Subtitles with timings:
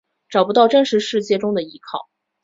[0.29, 2.09] 找不到真实世界中的依靠